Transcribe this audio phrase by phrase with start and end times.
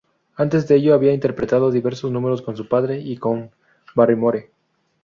[0.35, 3.51] Antes de ello había interpretado diversos números con su padre y con
[3.93, 4.49] Barrymore.